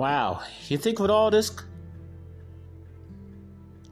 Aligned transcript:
Wow. 0.00 0.40
You 0.68 0.78
think 0.78 0.98
with 0.98 1.10
all 1.10 1.30
this. 1.30 1.54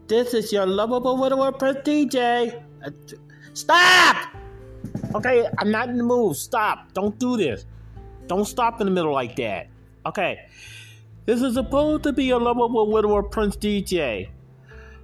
This 0.07 0.33
is 0.33 0.51
your 0.51 0.65
lovable 0.65 1.19
widower, 1.19 1.53
Prince 1.53 1.81
DJ. 1.85 2.63
Uh, 2.83 2.91
stop! 3.53 4.35
Okay, 5.15 5.47
I'm 5.59 5.71
not 5.71 5.91
in 5.91 5.99
the 5.99 6.05
mood. 6.05 6.35
Stop. 6.37 6.95
Don't 6.95 7.19
do 7.19 7.37
this. 7.37 7.67
Don't 8.27 8.47
stop 8.47 8.81
in 8.81 8.87
the 8.87 8.91
middle 8.91 9.13
like 9.13 9.37
that. 9.37 9.69
Okay. 10.07 10.47
This 11.27 11.43
is 11.43 11.53
supposed 11.53 12.05
to 12.05 12.15
be 12.15 12.31
a 12.31 12.39
lovable 12.39 12.91
widower, 12.91 13.23
Prince 13.23 13.59
DJ. 13.59 14.31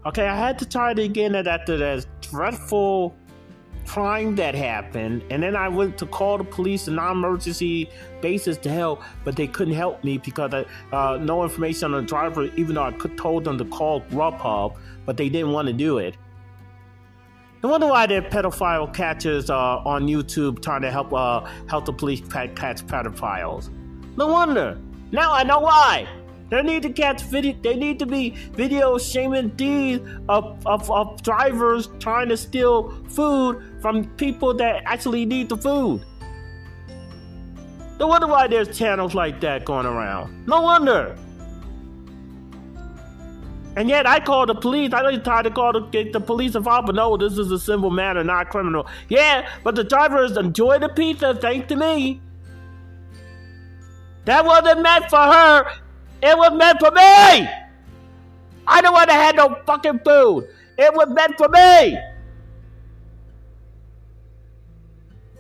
Okay, 0.07 0.27
I 0.27 0.35
had 0.35 0.59
to 0.61 0.65
try 0.65 0.93
it 0.93 0.99
again 0.99 1.35
after 1.37 1.77
that 1.77 2.07
dreadful 2.23 3.15
crime 3.87 4.35
that 4.37 4.55
happened, 4.55 5.25
and 5.31 5.43
then 5.43 5.57
I 5.57 5.69
went 5.69 5.99
to 5.99 6.07
call 6.07 6.39
the 6.39 6.45
police 6.45 6.87
and 6.87 6.97
non-emergency 6.97 7.91
basis 8.21 8.57
to 8.59 8.71
help, 8.71 9.03
but 9.25 9.37
they 9.37 9.47
couldn't 9.47 9.75
help 9.75 10.03
me 10.05 10.19
because 10.19 10.53
I, 10.55 10.65
uh, 10.97 11.19
no 11.19 11.43
information 11.43 11.95
on 11.95 12.03
the 12.03 12.07
driver. 12.07 12.45
Even 12.57 12.75
though 12.77 12.83
I 12.83 12.93
could 12.93 13.17
told 13.17 13.45
them 13.45 13.59
to 13.59 13.65
call 13.65 14.01
Grubhub, 14.03 14.77
but 15.07 15.17
they 15.17 15.29
didn't 15.29 15.53
want 15.53 15.69
to 15.69 15.75
do 15.75 15.99
it. 15.99 16.17
No 17.63 17.71
wonder 17.71 17.87
why 17.87 18.07
there 18.07 18.23
are 18.23 18.29
pedophile 18.29 18.93
catchers 18.93 19.49
uh, 19.49 19.79
on 19.79 20.07
YouTube 20.07 20.63
trying 20.63 20.83
to 20.83 20.91
help 20.91 21.13
uh, 21.13 21.41
help 21.67 21.87
the 21.87 21.93
police 21.93 22.21
catch 22.21 22.87
pedophiles. 22.87 23.71
No 24.17 24.27
wonder. 24.27 24.79
Now 25.13 25.33
I 25.33 25.45
know 25.45 25.61
why. 25.61 26.07
They 26.51 26.63
need 26.63 26.83
to 26.83 26.91
catch 26.91 27.23
video. 27.23 27.57
They 27.63 27.77
need 27.77 27.99
to 27.99 28.07
be 28.07 28.31
video 28.53 28.99
shaming 28.99 29.55
these 29.57 30.01
of, 30.29 30.65
of, 30.67 30.91
of 30.91 31.23
drivers 31.23 31.89
trying 31.99 32.29
to 32.29 32.37
steal 32.37 32.91
food 33.09 33.63
from 33.81 34.05
people 34.17 34.55
that 34.55 34.83
actually 34.87 35.25
need 35.25 35.49
the 35.49 35.57
food. 35.57 36.05
No 37.99 38.09
wonder 38.09 38.27
why 38.27 38.47
there's 38.49 38.77
channels 38.77 39.15
like 39.15 39.41
that 39.41 39.65
going 39.65 39.87
around. 39.87 40.47
No 40.47 40.63
wonder. 40.63 41.17
And 43.77 43.89
yet 43.89 44.07
I 44.07 44.21
called 44.21 44.51
the 44.51 44.55
police. 44.55 44.93
I 44.93 45.01
really 45.01 45.19
tried 45.19 45.43
to 45.43 45.51
call 45.51 45.73
the, 45.73 46.11
the 46.13 46.21
police 46.21 46.55
involved, 46.55 46.87
but 46.87 46.95
no, 46.95 47.17
this 47.17 47.39
is 47.39 47.51
a 47.51 47.59
civil 47.59 47.91
matter, 47.91 48.23
not 48.23 48.51
criminal. 48.51 48.87
Yeah, 49.09 49.49
but 49.65 49.75
the 49.75 49.85
drivers 49.85 50.37
enjoy 50.37 50.79
the 50.79 50.89
pizza 50.89 51.35
thanks 51.35 51.69
to 51.69 51.77
me. 51.77 52.21
That 54.27 54.45
wasn't 54.45 54.83
meant 54.83 55.11
for 55.11 55.19
her. 55.19 55.67
It 56.25 56.39
was 56.39 56.53
meant 56.55 56.81
for 56.81 56.91
me! 56.91 57.49
I 58.67 58.81
don't 58.81 58.95
want 58.95 59.11
to 59.11 59.15
have 59.15 59.35
no 59.35 59.59
fucking 59.67 60.01
food. 60.07 60.49
It 60.79 60.95
was 60.95 61.09
meant 61.11 61.37
for 61.37 61.51
me! 61.51 61.99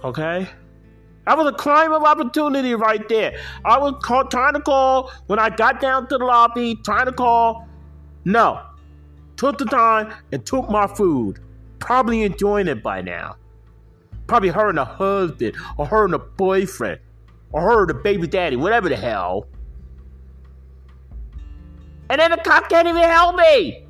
Okay? 0.04 0.46
That 1.24 1.38
was 1.38 1.46
a 1.46 1.52
crime 1.52 1.94
of 1.94 2.02
opportunity 2.02 2.74
right 2.74 3.08
there. 3.08 3.40
I 3.64 3.78
was 3.78 3.94
call, 4.02 4.26
trying 4.26 4.52
to 4.52 4.60
call 4.60 5.10
when 5.26 5.38
I 5.38 5.48
got 5.48 5.80
down 5.80 6.06
to 6.08 6.18
the 6.18 6.24
lobby, 6.26 6.74
trying 6.84 7.06
to 7.06 7.12
call. 7.12 7.66
No. 8.26 8.60
Took 9.36 9.56
the 9.56 9.64
time 9.64 10.12
and 10.32 10.44
took 10.44 10.68
my 10.68 10.86
food. 10.86 11.40
Probably 11.78 12.24
enjoying 12.24 12.68
it 12.68 12.82
by 12.82 13.00
now. 13.00 13.36
Probably 14.26 14.50
her 14.50 14.68
and 14.68 14.78
a 14.78 14.84
husband, 14.84 15.56
or 15.78 15.86
her 15.86 16.04
and 16.04 16.14
a 16.14 16.18
boyfriend, 16.18 17.00
or 17.52 17.62
her 17.62 17.82
and 17.82 17.90
a 17.90 17.94
baby 17.94 18.26
daddy, 18.26 18.56
whatever 18.56 18.90
the 18.90 18.96
hell. 18.96 19.46
And 22.10 22.20
then 22.20 22.30
the 22.30 22.36
cop 22.38 22.68
can't 22.68 22.86
even 22.86 23.02
help 23.02 23.36
me. 23.36 23.86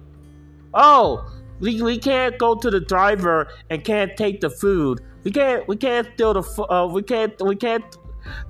Oh, 0.72 1.30
we, 1.60 1.80
we 1.82 1.98
can't 1.98 2.38
go 2.38 2.54
to 2.54 2.70
the 2.70 2.80
driver 2.80 3.48
and 3.70 3.84
can't 3.84 4.16
take 4.16 4.40
the 4.40 4.50
food. 4.50 5.00
We 5.24 5.30
can't 5.30 5.66
we 5.66 5.76
can't 5.76 6.06
steal 6.14 6.34
the 6.34 6.62
uh, 6.70 6.86
we 6.86 7.02
can't 7.02 7.40
we 7.42 7.56
can't 7.56 7.96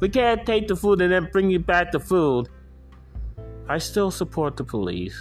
we 0.01 0.09
can't 0.09 0.45
take 0.45 0.67
the 0.69 0.77
food 0.77 1.01
and 1.01 1.13
then 1.13 1.29
bring 1.33 1.51
you 1.51 1.61
back 1.61 1.93
the 1.93 2.01
food. 2.01 2.49
I 3.69 3.79
still 3.79 4.11
support 4.11 4.57
the 4.57 4.65
police. 4.65 5.17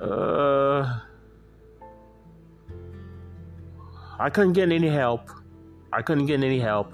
Uh, 0.00 1.00
I 4.18 4.30
couldn't 4.30 4.54
get 4.54 4.72
any 4.72 4.88
help. 4.88 5.30
I 5.92 6.02
couldn't 6.02 6.26
get 6.26 6.42
any 6.42 6.58
help. 6.58 6.92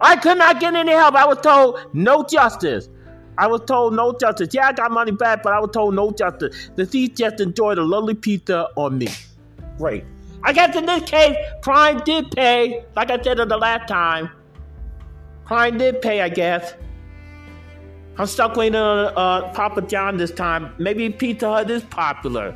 I 0.00 0.16
could 0.16 0.38
not 0.38 0.60
get 0.60 0.74
any 0.74 0.92
help. 0.92 1.14
I 1.14 1.26
was 1.26 1.38
told 1.40 1.80
no 1.92 2.24
justice. 2.24 2.88
I 3.40 3.46
was 3.46 3.62
told 3.66 3.94
no 3.94 4.12
justice. 4.12 4.50
Yeah, 4.52 4.68
I 4.68 4.72
got 4.74 4.90
money 4.90 5.12
back, 5.12 5.42
but 5.42 5.54
I 5.54 5.60
was 5.60 5.70
told 5.72 5.94
no 5.94 6.10
justice. 6.10 6.70
The 6.76 6.84
thief 6.84 7.14
just 7.14 7.40
enjoyed 7.40 7.78
a 7.78 7.82
lovely 7.82 8.12
pizza 8.12 8.68
on 8.76 8.98
me. 8.98 9.08
Great. 9.78 10.04
I 10.44 10.52
guess 10.52 10.76
in 10.76 10.84
this 10.84 11.08
case, 11.08 11.34
crime 11.62 12.02
did 12.04 12.30
pay, 12.32 12.84
like 12.94 13.10
I 13.10 13.20
said 13.22 13.40
in 13.40 13.48
the 13.48 13.56
last 13.56 13.88
time. 13.88 14.28
Crime 15.46 15.78
did 15.78 16.02
pay, 16.02 16.20
I 16.20 16.28
guess. 16.28 16.74
I'm 18.18 18.26
stuck 18.26 18.56
waiting 18.56 18.76
on 18.76 19.12
uh, 19.16 19.50
Papa 19.54 19.80
John 19.82 20.18
this 20.18 20.32
time. 20.32 20.74
Maybe 20.76 21.08
Pizza 21.08 21.50
Hut 21.50 21.70
is 21.70 21.82
popular. 21.84 22.54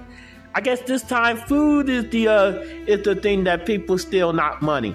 I 0.54 0.60
guess 0.60 0.82
this 0.82 1.02
time 1.02 1.38
food 1.38 1.88
is 1.88 2.10
the 2.10 2.28
uh, 2.28 2.50
is 2.86 3.02
the 3.04 3.14
thing 3.14 3.44
that 3.44 3.64
people 3.64 3.96
steal, 3.96 4.34
not 4.34 4.60
money, 4.60 4.94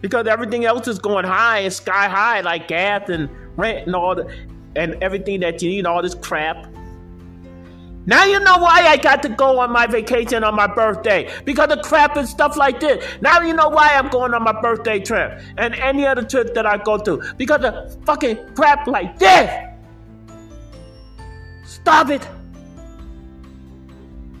because 0.00 0.26
everything 0.26 0.64
else 0.64 0.88
is 0.88 0.98
going 0.98 1.24
high, 1.24 1.60
and 1.60 1.72
sky 1.72 2.08
high, 2.08 2.40
like 2.40 2.66
gas 2.66 3.08
and 3.08 3.30
rent 3.56 3.86
and 3.86 3.94
all 3.94 4.16
the 4.16 4.24
and 4.76 4.94
everything 5.02 5.40
that 5.40 5.62
you 5.62 5.70
need, 5.70 5.86
all 5.86 6.02
this 6.02 6.14
crap. 6.14 6.66
Now 8.06 8.24
you 8.24 8.40
know 8.40 8.56
why 8.56 8.86
I 8.86 8.96
got 8.96 9.22
to 9.22 9.28
go 9.28 9.60
on 9.60 9.70
my 9.70 9.86
vacation 9.86 10.42
on 10.42 10.54
my 10.54 10.66
birthday. 10.66 11.30
Because 11.44 11.70
of 11.70 11.82
crap 11.82 12.16
and 12.16 12.26
stuff 12.26 12.56
like 12.56 12.80
this. 12.80 13.04
Now 13.20 13.40
you 13.40 13.52
know 13.52 13.68
why 13.68 13.90
I'm 13.94 14.08
going 14.08 14.32
on 14.32 14.42
my 14.42 14.58
birthday 14.60 14.98
trip. 15.00 15.40
And 15.58 15.74
any 15.74 16.06
other 16.06 16.24
trip 16.24 16.54
that 16.54 16.66
I 16.66 16.78
go 16.78 16.96
to. 16.98 17.22
Because 17.36 17.62
of 17.64 18.04
fucking 18.04 18.54
crap 18.54 18.86
like 18.86 19.18
this. 19.18 19.68
Stop 21.64 22.10
it. 22.10 22.26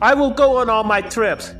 I 0.02 0.14
will 0.14 0.30
go 0.30 0.56
on 0.56 0.70
all 0.70 0.84
my 0.84 1.02
trips. 1.02 1.54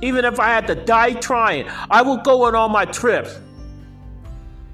Even 0.00 0.24
if 0.24 0.40
I 0.40 0.48
had 0.48 0.66
to 0.68 0.74
die 0.74 1.12
trying, 1.12 1.66
I 1.90 2.02
will 2.02 2.16
go 2.16 2.44
on 2.44 2.54
all 2.54 2.68
my 2.68 2.86
trips. 2.86 3.38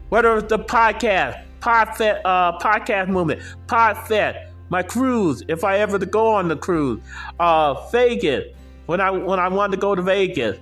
Whether 0.08 0.38
it's 0.38 0.48
the 0.48 0.58
podcast, 0.58 1.44
Uh, 1.62 2.58
podcast 2.58 3.08
movement, 3.08 3.42
Podfest, 3.66 4.50
my 4.70 4.82
cruise, 4.82 5.42
if 5.48 5.64
I 5.64 5.78
ever 5.78 5.98
to 5.98 6.06
go 6.06 6.34
on 6.34 6.48
the 6.48 6.56
cruise, 6.56 7.00
uh, 7.38 7.88
Vegas, 7.90 8.44
when 8.86 9.00
I 9.00 9.10
when 9.10 9.38
I 9.38 9.48
wanted 9.48 9.76
to 9.76 9.80
go 9.80 9.94
to 9.94 10.02
Vegas, 10.02 10.58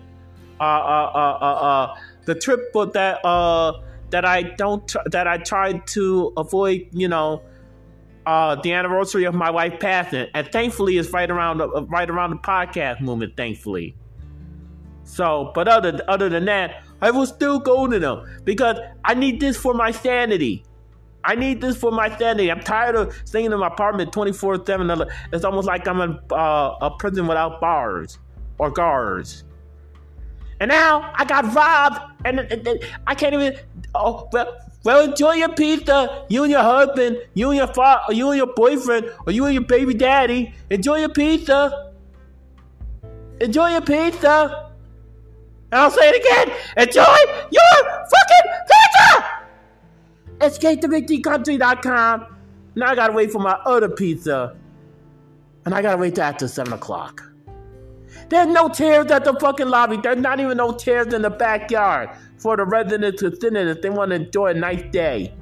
uh, 0.61 0.63
uh, 0.63 1.11
uh, 1.15 1.39
uh, 1.41 1.45
uh 1.45 1.97
the 2.25 2.35
trip 2.35 2.73
that 2.73 3.25
uh 3.25 3.81
that 4.11 4.25
I 4.25 4.43
don't 4.43 4.95
that 5.07 5.27
I 5.27 5.39
tried 5.39 5.87
to 5.89 6.33
avoid, 6.37 6.89
you 6.93 7.09
know, 7.09 7.43
uh, 8.27 8.57
the 8.57 8.73
anniversary 8.73 9.25
of 9.25 9.35
my 9.35 9.51
wife 9.51 9.81
passing, 9.81 10.27
and 10.35 10.51
thankfully 10.53 10.99
it's 10.99 11.11
right 11.11 11.31
around 11.31 11.59
the, 11.59 11.69
right 11.85 12.09
around 12.09 12.31
the 12.31 12.37
podcast 12.37 13.01
movement. 13.01 13.37
Thankfully, 13.37 13.97
so 15.05 15.53
but 15.55 15.69
other 15.69 16.01
other 16.09 16.29
than 16.29 16.45
that, 16.47 16.83
I 17.01 17.11
will 17.11 17.27
still 17.27 17.59
go 17.59 17.87
to 17.87 17.99
them 17.99 18.27
because 18.45 18.79
I 19.05 19.15
need 19.15 19.41
this 19.41 19.57
for 19.57 19.75
my 19.75 19.91
sanity. 19.91 20.65
I 21.25 21.35
need 21.35 21.61
this 21.61 21.77
for 21.77 21.91
my 21.91 22.17
sanity. 22.17 22.51
I'm 22.51 22.61
tired 22.61 22.95
of 22.95 23.15
staying 23.25 23.47
in 23.47 23.59
my 23.59 23.67
apartment 23.67 24.13
24 24.13 24.65
7. 24.65 25.05
It's 25.33 25.45
almost 25.45 25.67
like 25.67 25.87
I'm 25.87 26.01
in 26.01 26.19
uh, 26.31 26.75
a 26.81 26.91
prison 26.99 27.27
without 27.27 27.61
bars 27.61 28.19
or 28.59 28.71
guards. 28.71 29.45
And 30.61 30.69
now 30.69 31.13
I 31.15 31.25
got 31.25 31.55
robbed, 31.55 32.01
and, 32.25 32.41
and, 32.41 32.67
and 32.67 32.81
I 33.07 33.15
can't 33.15 33.35
even. 33.35 33.57
Oh, 33.95 34.29
well, 34.33 34.59
well, 34.85 35.05
enjoy 35.05 35.35
your 35.35 35.51
pizza. 35.51 36.25
You 36.29 36.43
and 36.45 36.51
your 36.51 36.63
husband, 36.63 37.19
you 37.35 37.51
and 37.51 37.59
your 37.59 37.69
father, 37.69 38.13
you 38.13 38.31
and 38.31 38.39
your 38.39 38.53
boyfriend, 38.55 39.11
or 39.27 39.33
you 39.33 39.45
and 39.45 39.55
your 39.55 39.65
baby 39.65 39.95
daddy. 39.95 40.53
Enjoy 40.71 40.99
your 40.99 41.11
pizza. 41.11 41.93
Enjoy 43.41 43.71
your 43.71 43.83
pizza. 43.83 44.71
And 45.71 45.81
I'll 45.81 45.91
say 45.91 46.09
it 46.09 46.17
again. 46.17 46.57
Enjoy 46.77 47.17
your. 47.51 47.69
Escape 50.49 50.83
Now 50.83 52.27
I 52.87 52.95
gotta 52.95 53.13
wait 53.13 53.31
for 53.31 53.39
my 53.39 53.59
other 53.67 53.89
pizza. 53.89 54.57
And 55.65 55.75
I 55.75 55.83
gotta 55.83 55.99
wait 55.99 56.15
till 56.15 56.25
after 56.25 56.49
7 56.49 56.73
o'clock. 56.73 57.23
There's 58.31 58.47
no 58.47 58.69
chairs 58.69 59.11
at 59.11 59.25
the 59.25 59.35
fucking 59.35 59.69
lobby. 59.69 59.99
There's 59.99 60.19
not 60.19 60.41
even 60.41 60.57
no 60.57 60.73
chairs 60.73 61.13
in 61.13 61.23
the 61.23 61.31
backyard 61.31 62.11
for 62.39 62.57
the 62.57 62.65
residents 62.65 63.21
to 63.21 63.35
sit 63.37 63.57
in 63.57 63.69
if 63.69 63.83
they 63.83 63.91
want 63.91 64.11
to 64.11 64.17
enjoy 64.17 64.49
a 64.49 64.55
nice 64.55 64.83
day. 64.91 65.35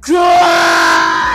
God! 0.00 1.31